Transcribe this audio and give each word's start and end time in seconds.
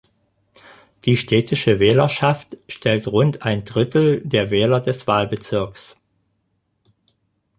Die 1.05 1.15
städtische 1.15 1.77
Wählerschaft 1.79 2.57
stellt 2.67 3.05
rund 3.07 3.43
ein 3.43 3.65
Drittel 3.65 4.23
der 4.27 4.49
Wähler 4.49 4.81
des 4.81 5.05
Wahlbezirks. 5.05 5.95